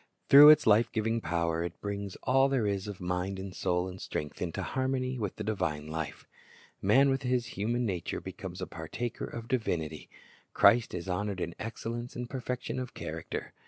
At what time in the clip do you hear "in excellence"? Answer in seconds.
11.39-12.15